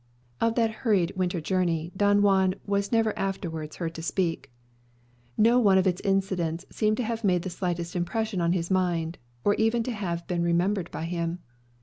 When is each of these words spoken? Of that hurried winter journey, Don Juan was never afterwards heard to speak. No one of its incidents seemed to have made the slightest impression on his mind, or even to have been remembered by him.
Of 0.39 0.55
that 0.55 0.71
hurried 0.81 1.11
winter 1.15 1.39
journey, 1.39 1.91
Don 1.95 2.23
Juan 2.23 2.55
was 2.65 2.91
never 2.91 3.15
afterwards 3.15 3.75
heard 3.75 3.93
to 3.93 4.01
speak. 4.01 4.51
No 5.37 5.59
one 5.59 5.77
of 5.77 5.85
its 5.85 6.01
incidents 6.01 6.65
seemed 6.71 6.97
to 6.97 7.03
have 7.03 7.23
made 7.23 7.43
the 7.43 7.51
slightest 7.51 7.95
impression 7.95 8.41
on 8.41 8.51
his 8.53 8.71
mind, 8.71 9.19
or 9.43 9.53
even 9.59 9.83
to 9.83 9.91
have 9.91 10.25
been 10.25 10.41
remembered 10.41 10.89
by 10.89 11.03
him. 11.05 11.37